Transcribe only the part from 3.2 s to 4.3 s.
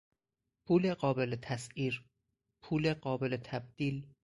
تبدیل